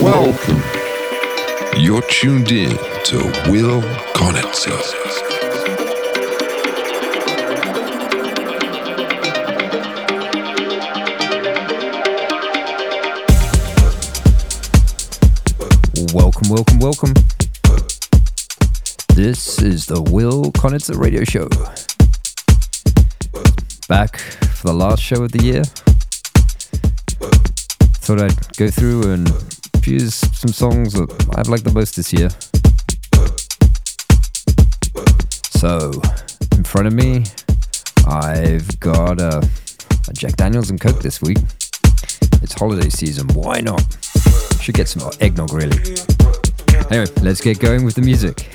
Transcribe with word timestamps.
Welcome. 0.00 0.62
You're 1.76 2.00
tuned 2.00 2.50
in 2.52 2.70
to 3.04 3.18
Will 3.50 3.82
Connett. 4.14 4.50
welcome, 16.14 16.48
welcome, 16.48 16.78
welcome. 16.78 17.14
This 19.14 19.60
is 19.60 19.84
the 19.84 20.00
Will 20.10 20.44
Konitzer 20.52 20.98
Radio 20.98 21.24
Show. 21.24 21.46
Back 23.86 24.16
for 24.16 24.68
the 24.68 24.72
last 24.72 25.02
show 25.02 25.24
of 25.24 25.32
the 25.32 25.42
year. 25.42 25.64
Thought 28.00 28.22
I'd 28.22 28.56
go 28.56 28.70
through 28.70 29.12
and 29.12 29.59
Choose 29.82 30.14
some 30.14 30.52
songs 30.52 30.92
that 30.92 31.10
I've 31.36 31.48
liked 31.48 31.64
the 31.64 31.72
most 31.72 31.96
this 31.96 32.12
year. 32.12 32.28
So, 35.58 35.90
in 36.56 36.64
front 36.64 36.86
of 36.86 36.92
me, 36.92 37.24
I've 38.06 38.78
got 38.78 39.20
a, 39.20 39.38
a 40.08 40.12
Jack 40.12 40.36
Daniels 40.36 40.70
and 40.70 40.80
Coke 40.80 41.00
this 41.00 41.20
week. 41.20 41.38
It's 42.42 42.52
holiday 42.52 42.88
season, 42.88 43.26
why 43.28 43.60
not? 43.60 43.82
Should 44.60 44.76
get 44.76 44.86
some 44.86 45.10
eggnog, 45.20 45.52
really. 45.52 45.78
Anyway, 46.90 47.06
let's 47.22 47.40
get 47.40 47.58
going 47.58 47.84
with 47.84 47.96
the 47.96 48.02
music. 48.02 48.48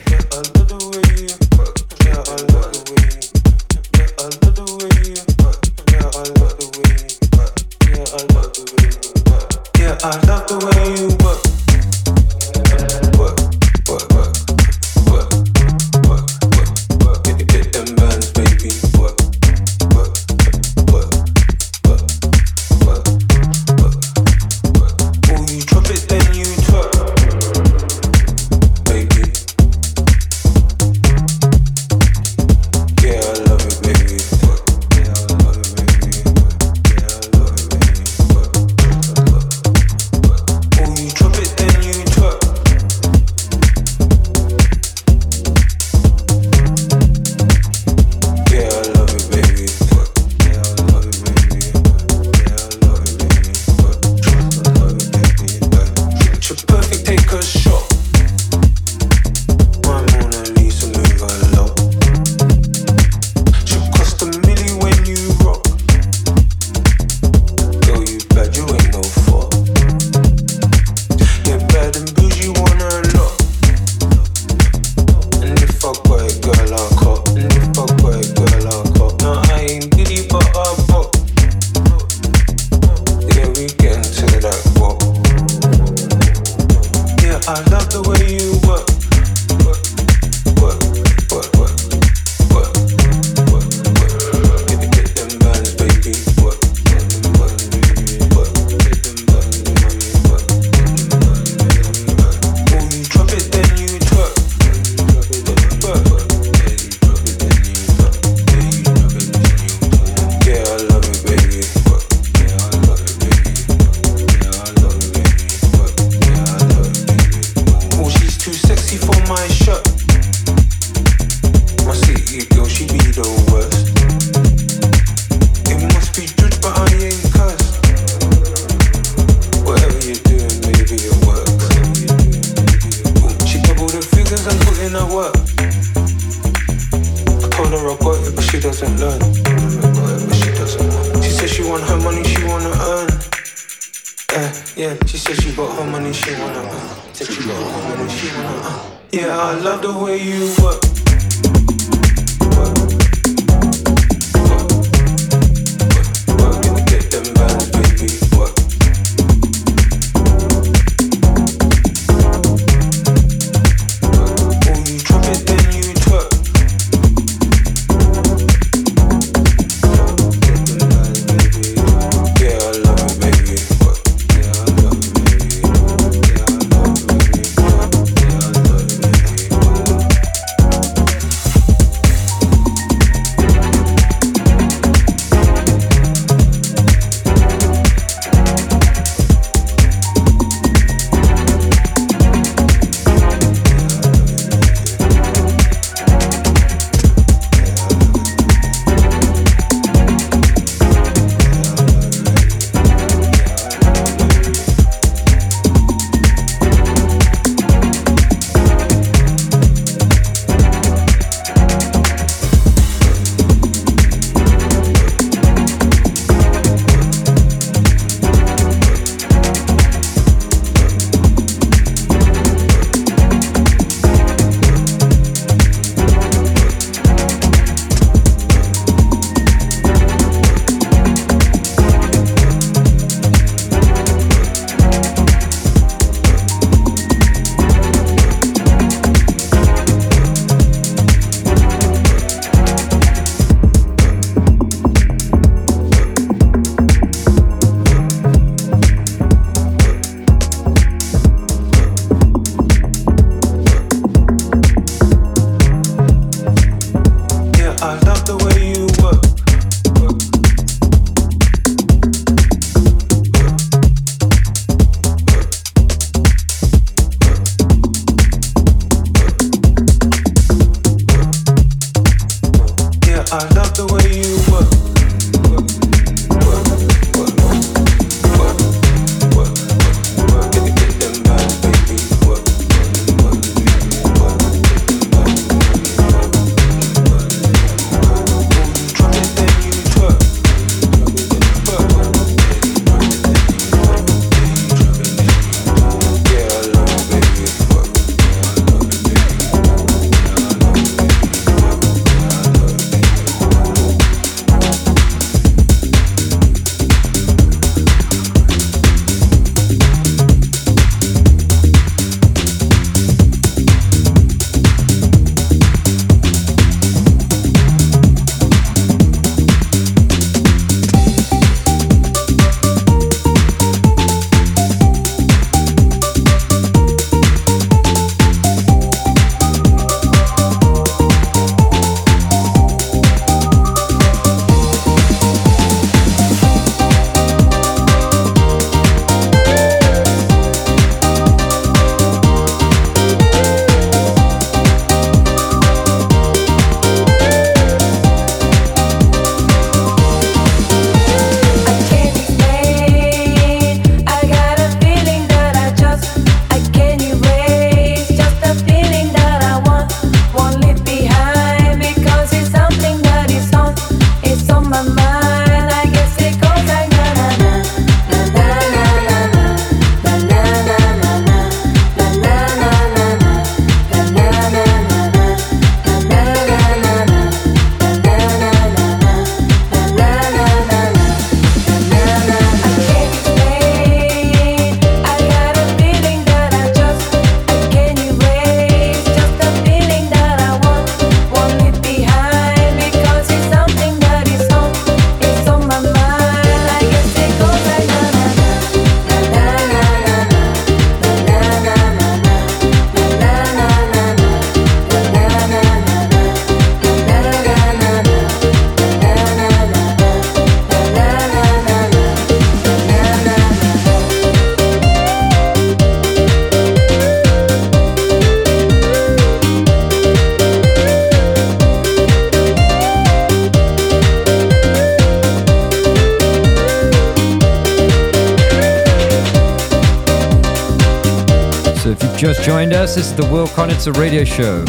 This 432.86 432.98
is 432.98 433.16
the 433.16 433.26
Will 433.32 433.48
Konitzer 433.48 433.98
radio 433.98 434.24
show. 434.24 434.64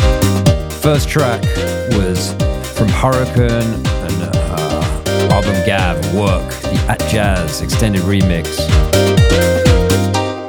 First 0.80 1.06
track 1.06 1.42
was 1.98 2.32
from 2.74 2.88
Hurricane 2.88 3.50
and 3.52 4.22
uh, 4.22 5.28
AirBorn 5.28 5.66
Gav, 5.66 6.14
Work, 6.14 6.50
the 6.62 6.82
At 6.88 6.98
Jazz 7.10 7.60
extended 7.60 8.00
remix. 8.04 8.58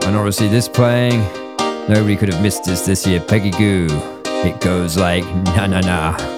And 0.07 0.15
obviously 0.15 0.47
this 0.47 0.69
playing, 0.69 1.19
nobody 1.89 2.15
could 2.15 2.31
have 2.31 2.41
missed 2.41 2.63
this 2.63 2.85
this 2.85 3.05
year, 3.05 3.19
Peggy 3.19 3.51
Gou, 3.51 3.87
It 4.25 4.61
goes 4.61 4.95
like 4.95 5.25
na 5.25 5.67
na 5.67 5.81
na. 5.81 6.36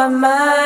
My 0.00 0.08
mind 0.08 0.59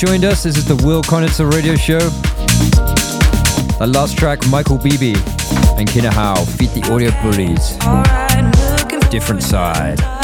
joined 0.00 0.24
us, 0.24 0.44
this 0.44 0.56
is 0.56 0.64
the 0.64 0.76
Will 0.76 1.02
Konitzer 1.02 1.52
Radio 1.52 1.76
Show. 1.76 1.98
The 3.78 3.86
last 3.86 4.16
track, 4.16 4.38
Michael 4.48 4.78
Bibi 4.78 5.12
and 5.76 5.86
KinAhau, 5.86 6.48
Feed 6.56 6.70
the 6.70 6.90
Audio 6.90 7.10
Bullys. 7.10 7.78
Different 9.10 9.42
side. 9.42 10.19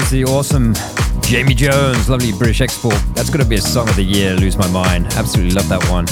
Was 0.00 0.10
the 0.10 0.24
awesome 0.24 0.72
Jamie 1.20 1.52
Jones, 1.52 2.08
lovely 2.08 2.32
British 2.32 2.62
export. 2.62 2.94
That's 3.14 3.28
going 3.28 3.42
to 3.42 3.48
be 3.48 3.56
a 3.56 3.60
song 3.60 3.86
of 3.86 3.96
the 3.96 4.02
year, 4.02 4.34
Lose 4.34 4.56
My 4.56 4.66
Mind. 4.68 5.06
Absolutely 5.12 5.52
love 5.52 5.68
that 5.68 5.84
one. 5.90 6.06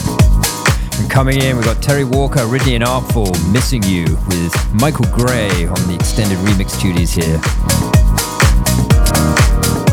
And 1.00 1.10
coming 1.10 1.40
in, 1.40 1.56
we've 1.56 1.64
got 1.64 1.78
Terri 1.78 2.04
Walker, 2.04 2.40
Ridney 2.40 2.74
and 2.74 2.84
Artful, 2.84 3.32
Missing 3.50 3.84
You, 3.84 4.04
with 4.26 4.74
Michael 4.74 5.06
Gray 5.06 5.66
on 5.66 5.80
the 5.88 5.96
extended 5.98 6.36
remix 6.38 6.78
duties 6.82 7.14
here. 7.14 7.40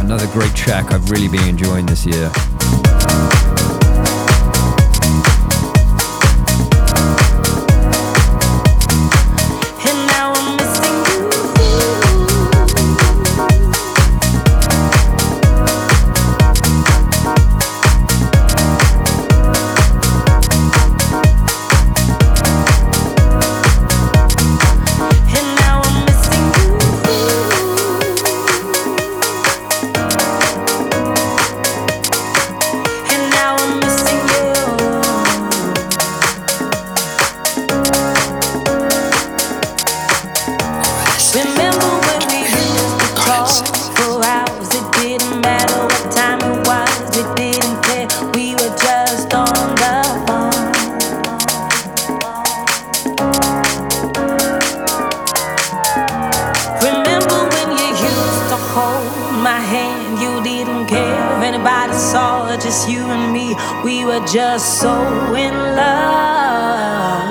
Another 0.03 0.27
great 0.33 0.53
track 0.53 0.91
I've 0.91 1.09
really 1.09 1.29
been 1.29 1.47
enjoying 1.47 1.85
this 1.85 2.05
year. 2.05 2.29
Just 62.75 62.89
you 62.89 63.05
and 63.09 63.31
me. 63.31 63.55
We 63.85 64.03
were 64.03 64.19
just 64.25 64.81
so 64.81 64.91
in 65.33 65.53
love. 65.53 67.23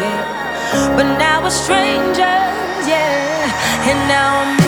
Yeah. 0.00 0.96
But 0.96 1.18
now 1.18 1.42
we're 1.42 1.50
strangers, 1.50 2.88
yeah. 2.88 3.90
And 3.90 4.08
now 4.08 4.40
I'm 4.40 4.59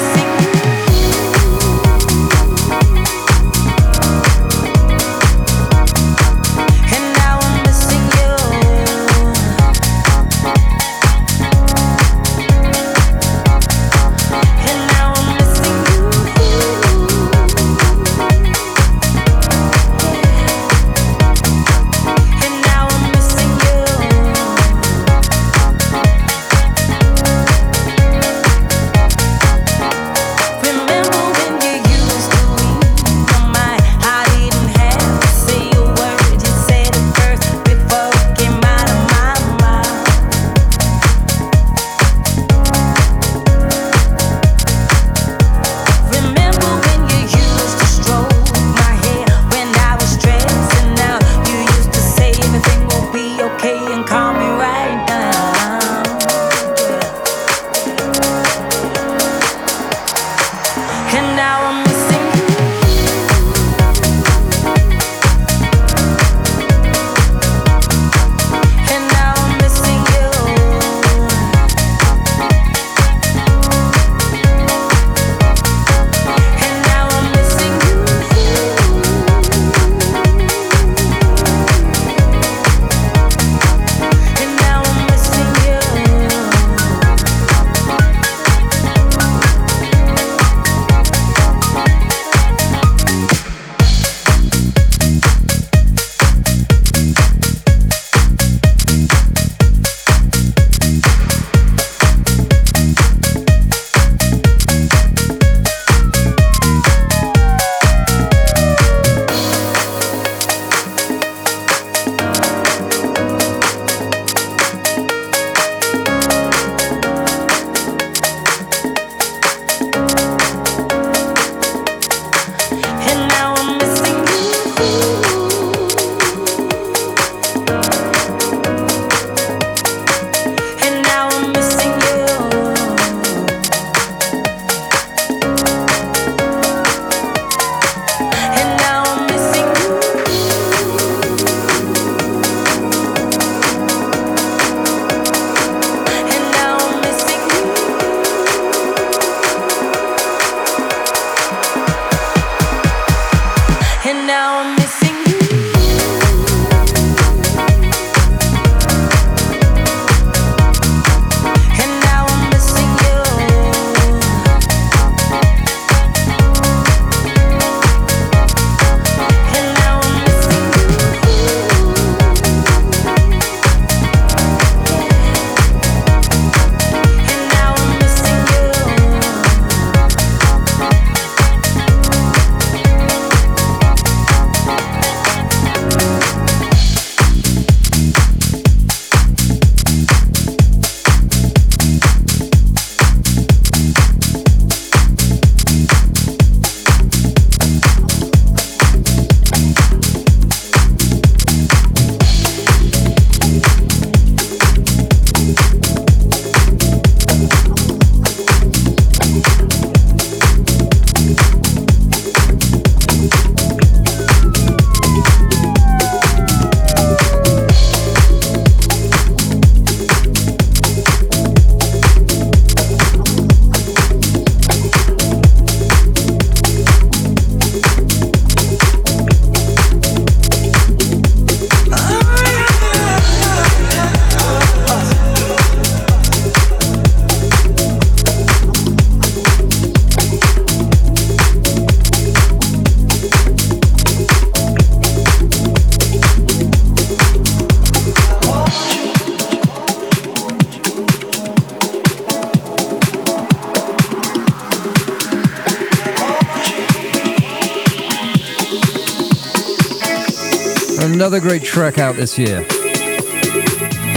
another 261.32 261.48
great 261.48 261.62
track 261.62 261.98
out 261.98 262.14
this 262.14 262.38
year. 262.38 262.60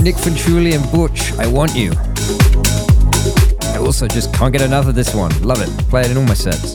Nic 0.01 0.15
Fanciulli 0.15 0.75
and 0.75 0.91
Butch, 0.91 1.31
I 1.39 1.47
Want 1.47 1.73
You. 1.73 1.93
I 3.73 3.77
also 3.77 4.05
just 4.05 4.33
can't 4.33 4.51
get 4.51 4.61
enough 4.61 4.85
of 4.87 4.95
this 4.95 5.15
one. 5.15 5.31
Love 5.41 5.61
it. 5.61 5.69
Play 5.87 6.01
it 6.01 6.11
in 6.11 6.17
all 6.17 6.25
my 6.25 6.33
sets. 6.33 6.73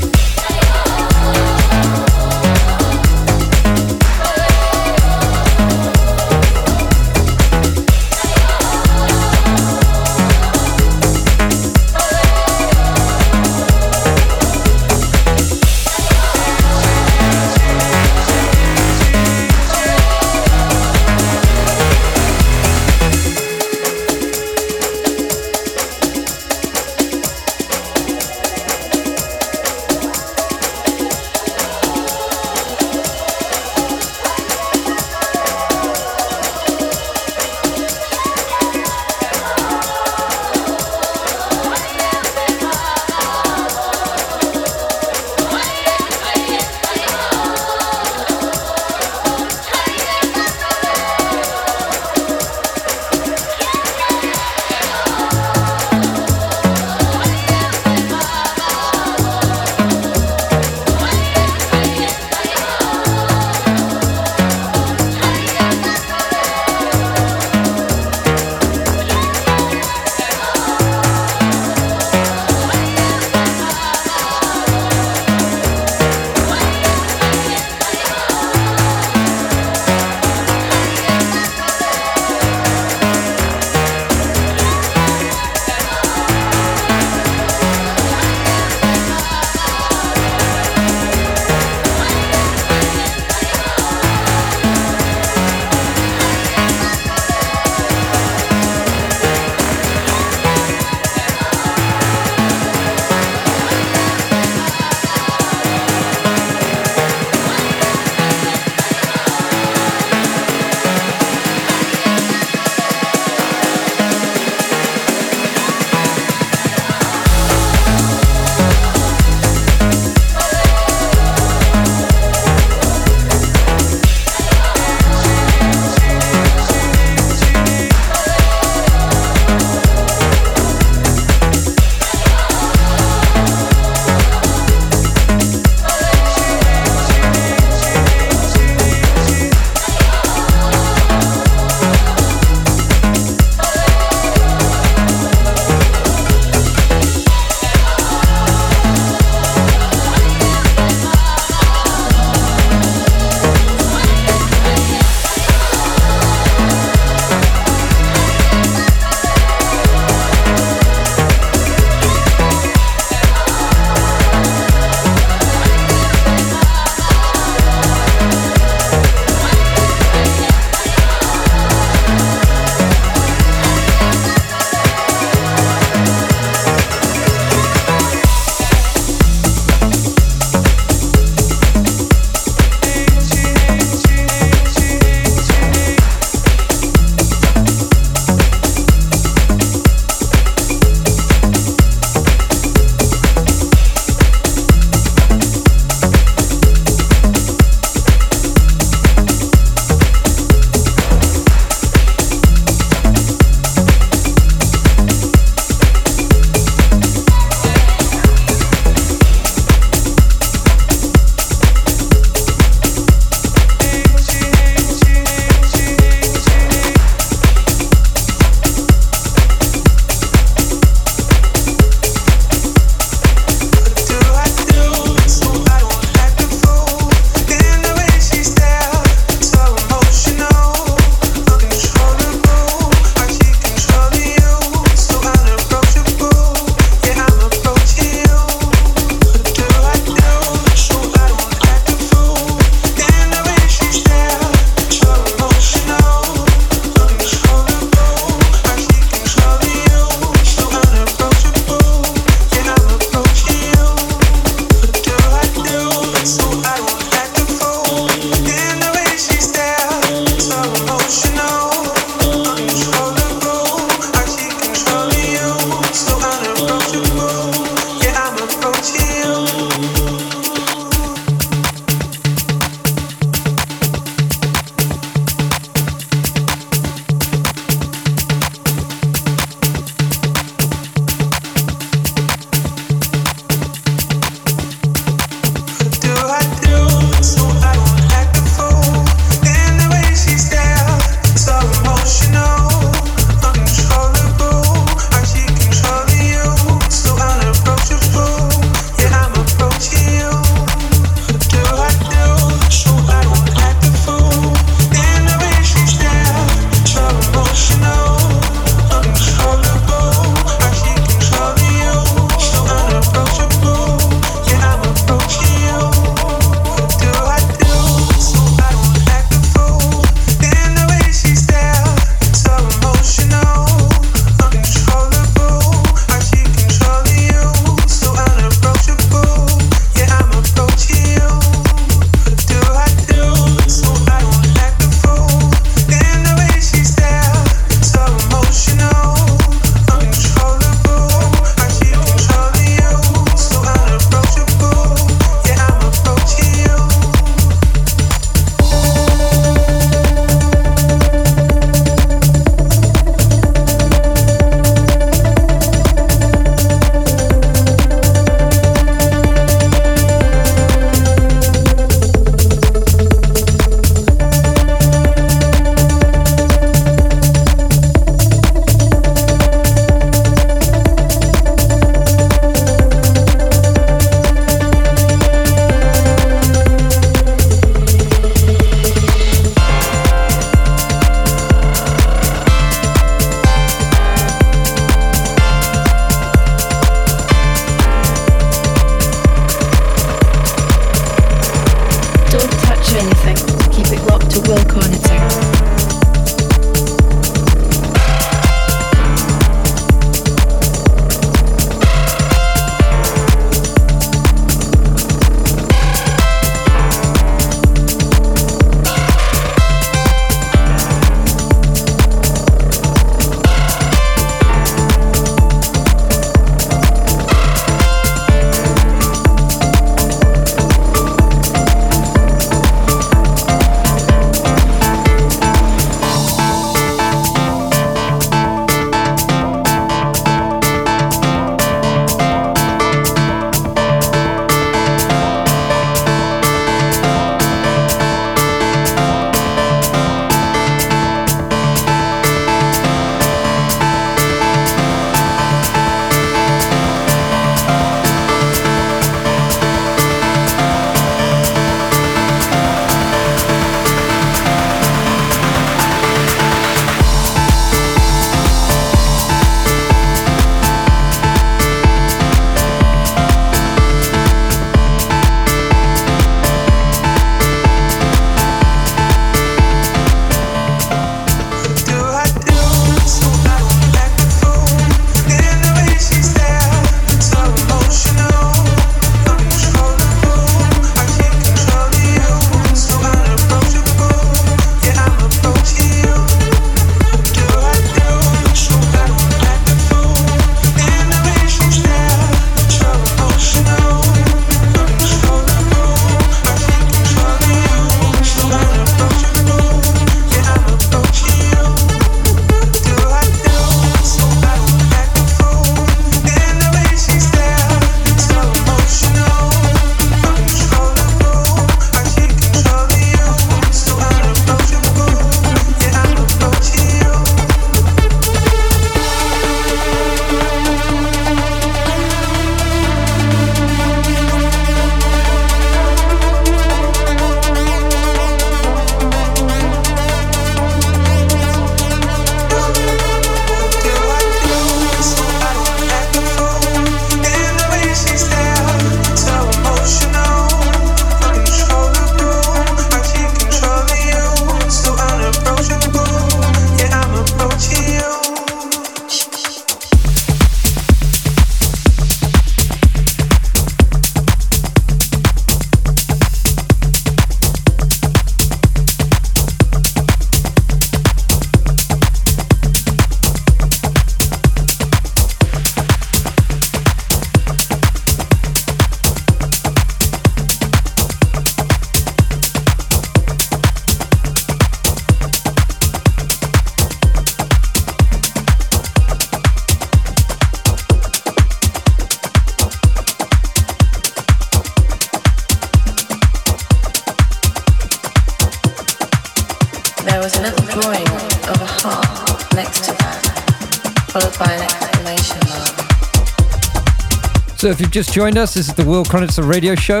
So 597.68 597.72
if 597.72 597.82
you've 597.82 597.90
just 597.90 598.14
joined 598.14 598.38
us, 598.38 598.54
this 598.54 598.66
is 598.66 598.74
the 598.74 598.82
Will 598.82 599.04
Konitzer 599.04 599.46
radio 599.46 599.74
show. 599.74 600.00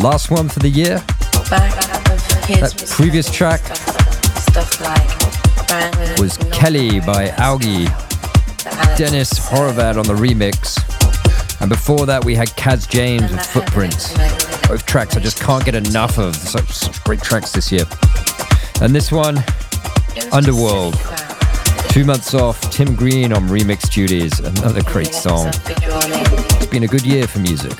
Last 0.00 0.32
one 0.32 0.48
for 0.48 0.58
the 0.58 0.68
year. 0.68 0.96
That 2.58 2.84
previous 2.90 3.30
track 3.30 3.60
was 6.18 6.36
Kelly 6.50 6.98
by 6.98 7.28
Auggië, 7.38 7.86
Denis 8.98 9.34
Horvat 9.34 9.96
on 9.96 10.06
the 10.06 10.14
remix. 10.14 10.80
And 11.60 11.70
before 11.70 12.06
that, 12.06 12.24
we 12.24 12.34
had 12.34 12.48
Kaz 12.48 12.88
James 12.88 13.30
with 13.30 13.46
Footprints. 13.46 14.12
Both 14.66 14.84
tracks 14.84 15.16
I 15.16 15.20
just 15.20 15.38
can't 15.38 15.64
get 15.64 15.76
enough 15.76 16.18
of. 16.18 16.34
Such, 16.34 16.72
such 16.72 17.04
great 17.04 17.20
tracks 17.20 17.52
this 17.52 17.70
year. 17.70 17.84
And 18.80 18.92
this 18.92 19.12
one, 19.12 19.44
Underworld. 20.32 20.96
Two 21.96 22.04
months 22.04 22.34
off, 22.34 22.60
Tim 22.70 22.94
Green 22.94 23.32
on 23.32 23.48
remix 23.48 23.90
duties. 23.90 24.38
Another 24.40 24.82
great 24.82 25.14
song. 25.14 25.48
It's 25.48 26.66
been 26.66 26.82
a 26.82 26.86
good 26.86 27.06
year 27.06 27.26
for 27.26 27.38
music. 27.38 27.72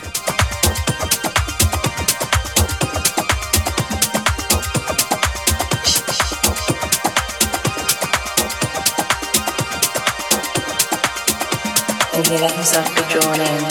He 12.15 12.39
let 12.39 12.53
himself 12.53 12.89
be 12.97 13.03
drawn 13.13 13.39
in. 13.39 13.66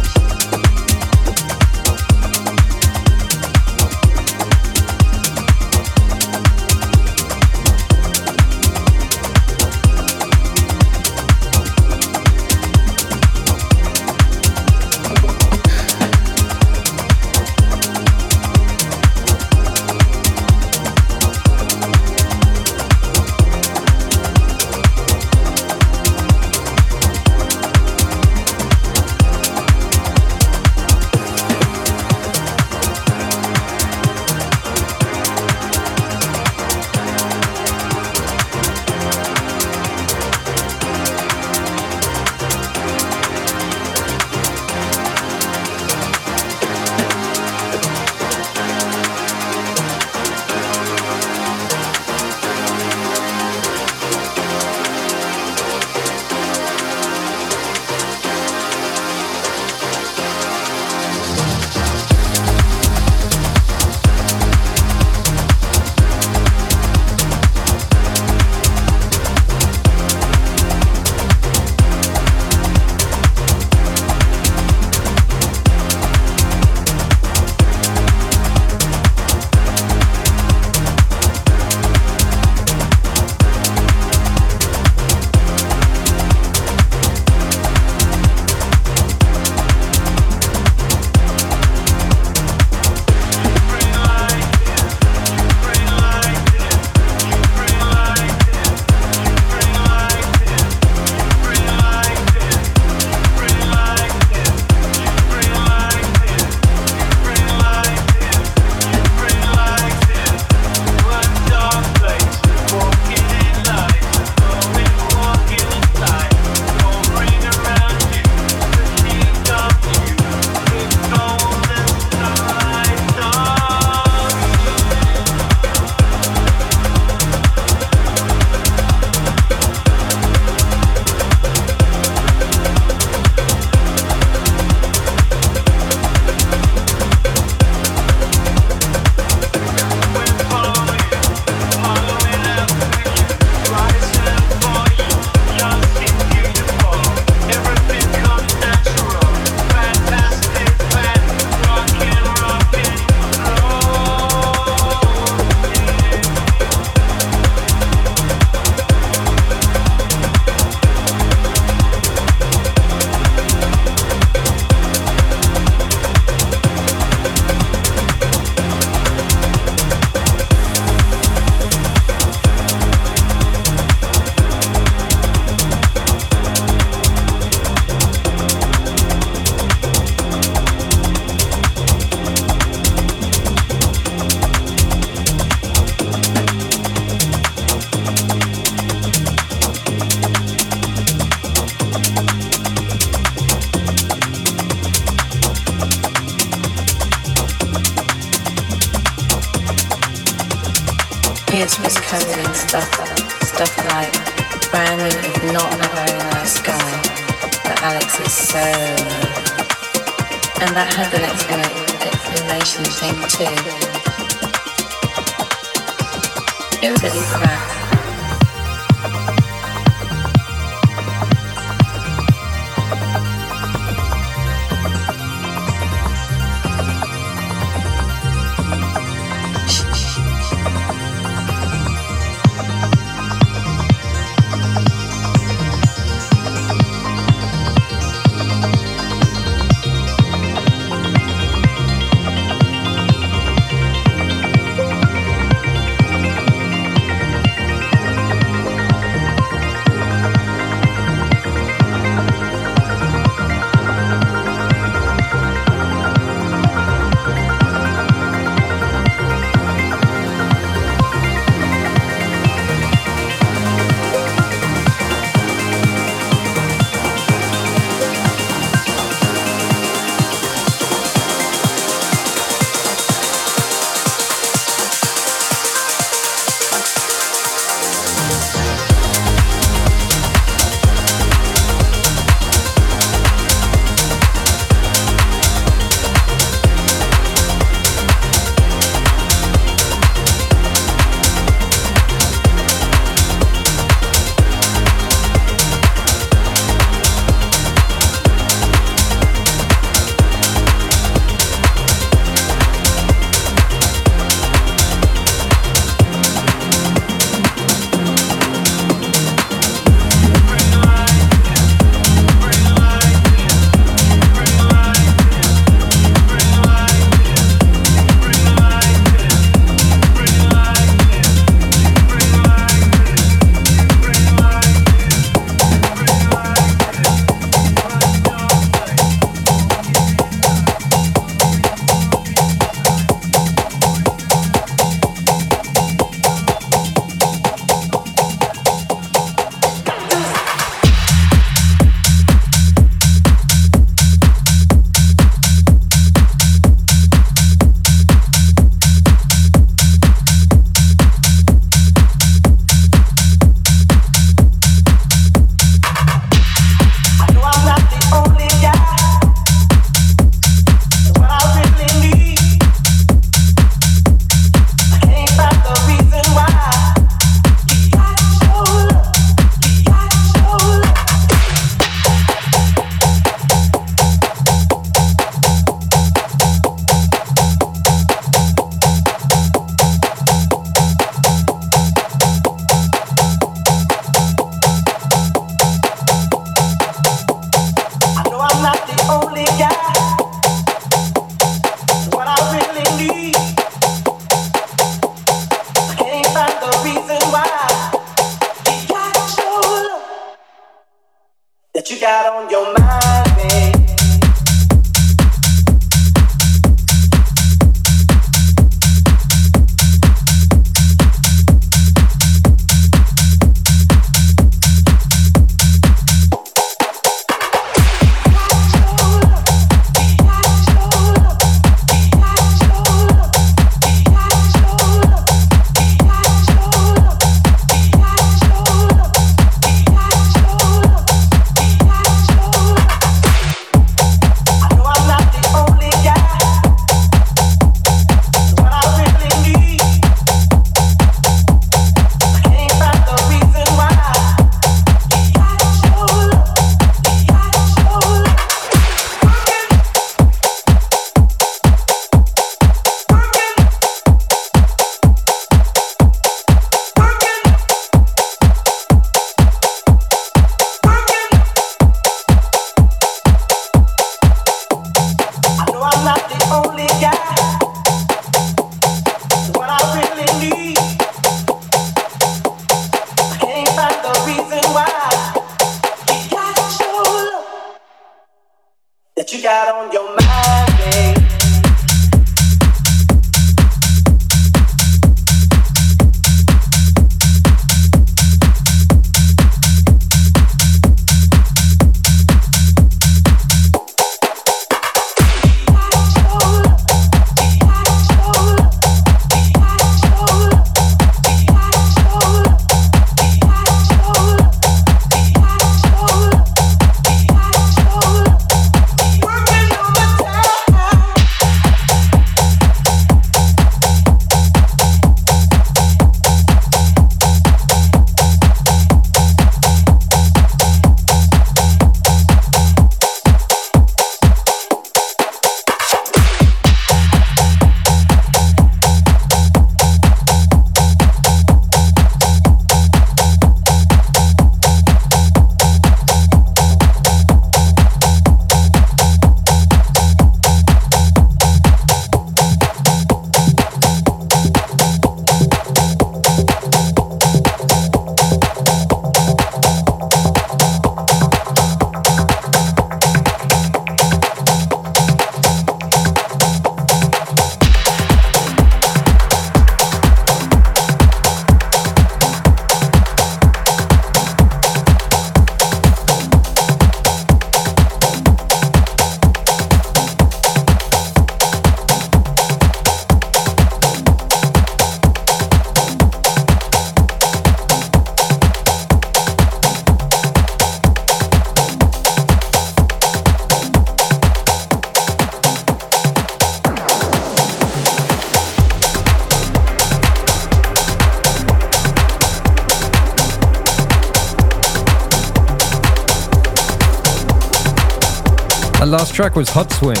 Last 599.12 599.16
track 599.16 599.36
was 599.36 599.50
Hotswing 599.50 600.00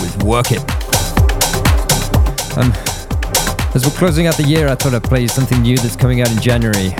with 0.00 0.22
Work 0.22 0.50
It. 0.50 0.60
Um, 2.56 2.72
as 3.74 3.84
we're 3.84 3.92
closing 3.98 4.26
out 4.26 4.38
the 4.38 4.42
year, 4.42 4.68
I 4.68 4.74
thought 4.74 4.94
I'd 4.94 5.04
play 5.04 5.20
you 5.20 5.28
something 5.28 5.60
new 5.60 5.76
that's 5.76 5.96
coming 5.96 6.22
out 6.22 6.32
in 6.32 6.40
January. 6.40 6.92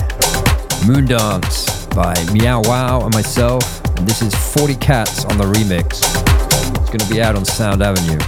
Moondance 0.84 1.88
by 1.94 2.12
MeowWow 2.36 3.04
and 3.04 3.14
myself. 3.14 3.82
And 3.96 4.06
this 4.06 4.20
is 4.20 4.34
40 4.34 4.74
Cats 4.74 5.24
on 5.24 5.38
the 5.38 5.44
remix. 5.44 6.02
It's 6.82 6.90
going 6.90 6.98
to 6.98 7.08
be 7.08 7.22
out 7.22 7.34
on 7.34 7.46
Sound 7.46 7.82
Avenue. 7.82 8.18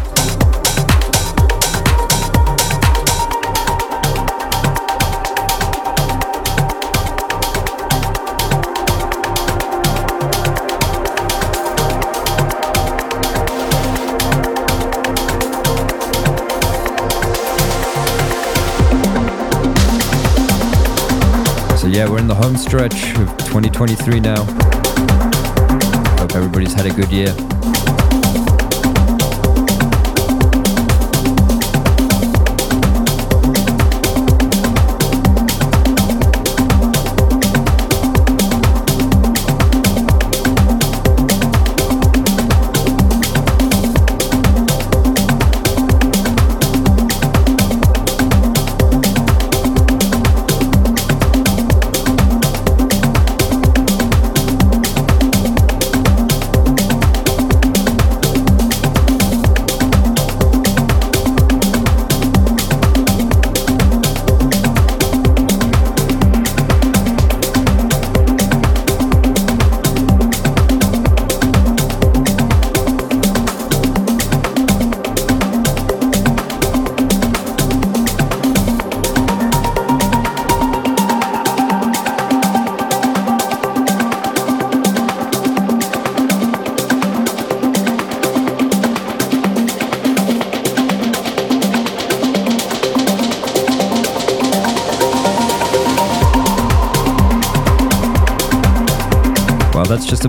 Yeah, 21.99 22.09
we're 22.09 22.21
in 22.21 22.29
the 22.29 22.35
home 22.35 22.57
stretch 22.57 23.11
of 23.17 23.27
2023 23.39 24.21
now. 24.21 24.45
Hope 26.21 26.37
everybody's 26.37 26.73
had 26.73 26.87
a 26.87 26.95
good 26.95 27.11
year. 27.11 27.58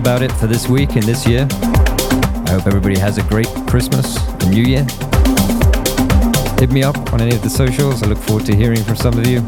About 0.00 0.22
it 0.22 0.32
for 0.32 0.46
this 0.46 0.66
week 0.66 0.96
and 0.96 1.02
this 1.02 1.26
year. 1.26 1.46
I 1.50 2.50
hope 2.52 2.66
everybody 2.66 2.98
has 2.98 3.18
a 3.18 3.22
great 3.24 3.48
Christmas 3.68 4.16
and 4.42 4.50
New 4.50 4.62
Year. 4.62 4.86
Hit 6.58 6.70
me 6.70 6.82
up 6.82 7.12
on 7.12 7.20
any 7.20 7.36
of 7.36 7.42
the 7.42 7.50
socials. 7.50 8.02
I 8.02 8.06
look 8.06 8.18
forward 8.18 8.46
to 8.46 8.56
hearing 8.56 8.82
from 8.82 8.96
some 8.96 9.18
of 9.18 9.26
you. 9.26 9.38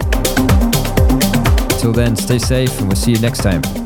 Until 1.72 1.92
then, 1.92 2.16
stay 2.16 2.38
safe 2.38 2.78
and 2.80 2.88
we'll 2.88 2.96
see 2.96 3.12
you 3.12 3.20
next 3.20 3.38
time. 3.38 3.81